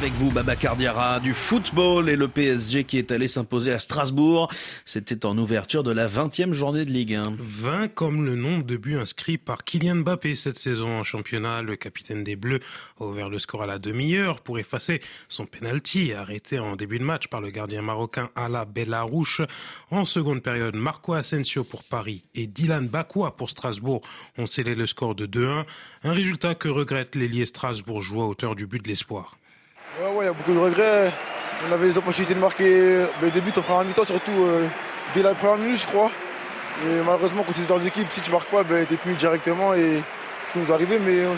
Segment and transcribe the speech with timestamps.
[0.00, 4.50] Avec vous, Baba Cardiara, du football et le PSG qui est allé s'imposer à Strasbourg.
[4.86, 7.22] C'était en ouverture de la 20e journée de Ligue 1.
[7.36, 11.60] 20 comme le nombre de buts inscrits par Kylian Mbappé cette saison en championnat.
[11.60, 12.60] Le capitaine des Bleus
[12.98, 17.04] a ouvert le score à la demi-heure pour effacer son penalty arrêté en début de
[17.04, 19.42] match par le gardien marocain Ala Bellarouche.
[19.90, 24.00] En seconde période, Marco Asensio pour Paris et Dylan Bakwa pour Strasbourg
[24.38, 25.66] ont scellé le score de 2-1.
[26.04, 29.36] Un résultat que regrette l'ailier strasbourgeois auteur du but de l'espoir.
[30.00, 31.12] Ouais, ouais, il y a beaucoup de regrets.
[31.68, 34.66] On avait les opportunités de marquer des buts en première mi-temps, surtout euh,
[35.14, 36.10] dès la première minute, je crois.
[36.86, 40.02] Et malheureusement, quand c'est dans l'équipe, si tu marques pas, ben, t'es plus directement et
[40.46, 40.98] ce qui nous est.
[41.00, 41.34] Mais euh,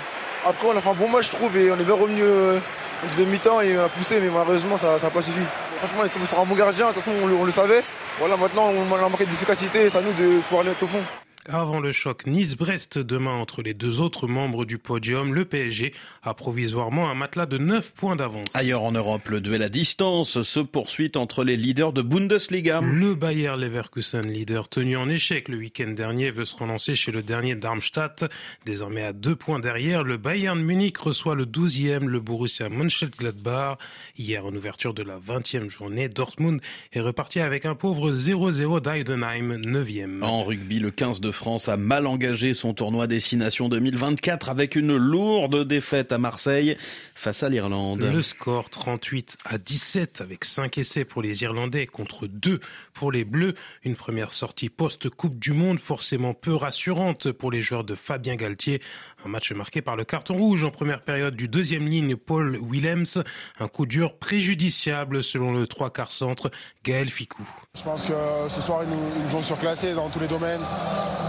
[0.46, 2.58] après, on a fait un bon match, je trouve, et on est bien revenu euh,
[3.02, 5.40] en deuxième mi-temps et on a poussé, mais malheureusement, ça n'a pas suffi.
[5.78, 7.82] Franchement, on est tombé sur un bon gardien, de toute façon, on, le savait.
[8.20, 11.02] Voilà, maintenant, on a marqué d'efficacité, c'est à nous de pouvoir aller au fond.
[11.48, 15.92] Avant le choc Nice-Brest demain entre les deux autres membres du podium, le PSG
[16.22, 18.46] a provisoirement un matelas de 9 points d'avance.
[18.54, 22.80] Ailleurs en Europe, le duel à distance se poursuit entre les leaders de Bundesliga.
[22.80, 27.24] Le Bayer Leverkusen, leader tenu en échec le week-end dernier, veut se relancer chez le
[27.24, 28.30] dernier Darmstadt.
[28.64, 33.78] Désormais à deux points derrière, le Bayern Munich reçoit le 12e, le Borussia Mönchengladbach.
[34.16, 36.60] Hier, en ouverture de la 20e journée, Dortmund
[36.92, 40.22] est reparti avec un pauvre 0-0 d'Eidenheim, 9e.
[40.22, 44.96] En rugby, le 15 de France a mal engagé son tournoi Destination 2024 avec une
[44.96, 46.76] lourde défaite à Marseille
[47.14, 48.02] face à l'Irlande.
[48.02, 52.60] Le score 38 à 17 avec 5 essais pour les Irlandais contre 2
[52.94, 53.54] pour les Bleus.
[53.84, 58.80] Une première sortie post-Coupe du Monde forcément peu rassurante pour les joueurs de Fabien Galtier.
[59.24, 63.22] Un match marqué par le carton rouge en première période du deuxième ligne Paul Willems.
[63.58, 66.50] Un coup dur préjudiciable selon le trois quarts centre
[66.84, 67.42] Gaël Ficou.
[67.76, 68.12] Je pense que
[68.48, 70.60] ce soir ils nous, ils ont surclassé dans tous les domaines.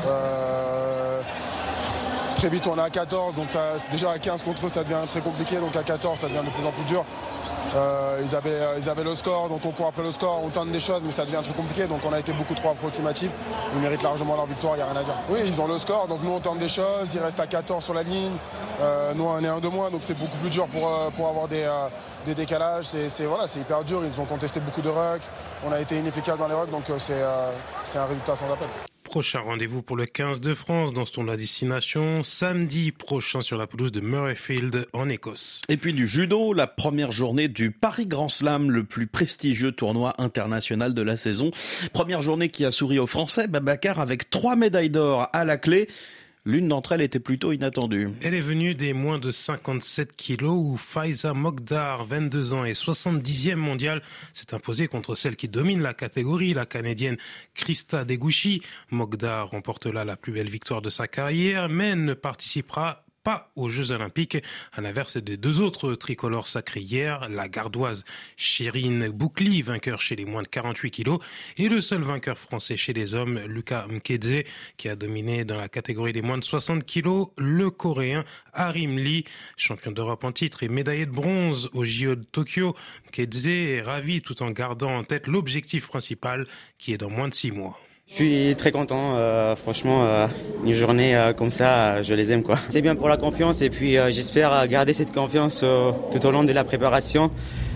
[0.08, 1.22] Euh,
[2.36, 3.48] très vite on est à 14, donc
[3.92, 6.50] déjà à 15 contre eux ça devient très compliqué, donc à 14 ça devient de
[6.52, 7.06] plus en plus dur.
[7.76, 10.50] Euh, ils, avaient, euh, ils avaient le score, donc on court après le score, on
[10.50, 11.88] tente des choses, mais ça devient très compliqué.
[11.88, 13.32] Donc on a été beaucoup trop approximatif.
[13.74, 15.16] Ils méritent largement leur victoire, il n'y a rien à dire.
[15.30, 17.84] Oui, ils ont le score, donc nous on tente des choses, ils restent à 14
[17.84, 18.34] sur la ligne.
[19.16, 21.68] nous on est un de moins, donc c'est beaucoup plus dur pour, pour avoir des,
[22.26, 22.86] des décalages.
[22.86, 25.24] C'est voilà, hyper dur, ils ont contesté beaucoup de rucks.
[25.66, 28.68] On a été inefficace dans les rucks, donc c'est un résultat sans appel
[29.14, 33.68] prochain rendez-vous pour le 15 de France dans ce tournoi destination, samedi prochain sur la
[33.68, 35.62] pelouse de Murrayfield en Écosse.
[35.70, 40.16] Et puis du judo, la première journée du Paris Grand Slam, le plus prestigieux tournoi
[40.18, 41.52] international de la saison.
[41.94, 45.88] Première journée qui a souri aux Français, Babacar avec trois médailles d'or à la clé.
[46.46, 48.10] L'une d'entre elles était plutôt inattendue.
[48.22, 53.56] Elle est venue des moins de 57 kilos où Faiza Mogdar, 22 ans et 70e
[53.56, 54.02] mondial,
[54.34, 57.16] s'est imposée contre celle qui domine la catégorie, la canadienne
[57.54, 58.62] Krista Deguchi.
[58.92, 63.70] Mogdar remporte là la plus belle victoire de sa carrière, mais ne participera pas aux
[63.70, 64.38] Jeux Olympiques,
[64.74, 68.04] à l'inverse des deux autres tricolores sacrés hier, la gardoise
[68.36, 71.20] Chirine Boukli, vainqueur chez les moins de 48 kilos,
[71.58, 74.44] et le seul vainqueur français chez les hommes, Luca Mkedze,
[74.78, 79.24] qui a dominé dans la catégorie des moins de 60 kilos, le coréen Harim Lee,
[79.58, 82.76] champion d'Europe en titre et médaillé de bronze au JO de Tokyo.
[83.08, 86.46] Mkedze est ravi tout en gardant en tête l'objectif principal
[86.78, 87.80] qui est dans moins de six mois.
[88.10, 90.28] Je suis très content, euh, franchement, euh,
[90.66, 92.60] une journée euh, comme ça, je les aime quoi.
[92.70, 95.66] C'est bien pour la confiance et puis j'espère garder cette confiance
[96.12, 97.32] tout au long de la préparation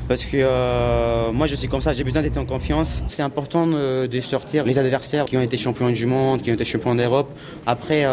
[0.07, 3.03] parce que moi je suis comme ça, j'ai besoin d'être en confiance.
[3.07, 6.65] C'est important de sortir les adversaires qui ont été champions du monde, qui ont été
[6.65, 7.29] champions d'Europe.
[7.65, 8.05] Après,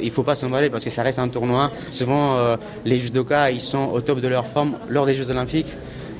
[0.00, 1.72] il faut pas s'emballer parce que ça reste un tournoi.
[1.88, 2.36] Souvent,
[2.84, 5.72] les judokas, ils sont au top de leur forme lors des Jeux Olympiques.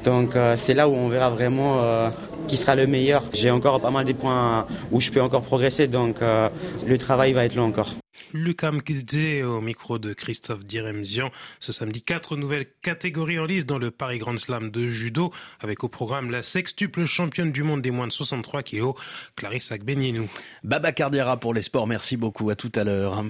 [0.05, 2.11] Donc c'est là où on verra vraiment
[2.51, 3.23] qui sera le meilleur.
[3.33, 6.49] J'ai encore pas mal de points où je peux encore progresser, donc euh,
[6.85, 7.95] le travail va être long encore.
[8.33, 11.31] Lucam Kizze au micro de Christophe Diremzian.
[11.61, 15.85] Ce samedi, quatre nouvelles catégories en liste dans le Paris Grand Slam de judo, avec
[15.85, 18.95] au programme la sextuple championne du monde des moins de 63 kilos,
[19.37, 20.29] Clarisse Agbenienou.
[20.65, 23.25] Baba Cardiera pour les sports, merci beaucoup, à tout à l'heure.